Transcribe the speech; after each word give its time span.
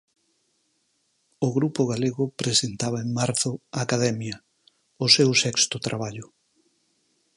O 1.45 1.49
grupo 1.57 1.81
galego 1.91 2.23
presentaba 2.41 2.97
en 3.05 3.09
marzo 3.19 3.49
Academia, 3.83 4.37
o 5.05 5.07
seu 5.15 5.29
sexto 5.43 5.75
traballo. 5.87 6.27